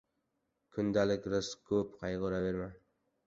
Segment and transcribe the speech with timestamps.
[0.77, 2.71] Kundalik rizq ko‘p, qayg‘uraverma.